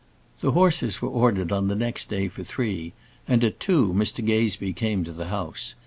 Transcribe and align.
The 0.39 0.53
horses 0.53 0.99
were 0.99 1.09
ordered 1.09 1.51
on 1.51 1.67
the 1.67 1.75
next 1.75 2.09
day 2.09 2.27
for 2.27 2.43
three, 2.43 2.93
and, 3.27 3.43
at 3.43 3.59
two, 3.59 3.93
Mr 3.93 4.25
Gazebee 4.25 4.73
came 4.73 5.03
to 5.03 5.11
the 5.11 5.27
house. 5.27 5.75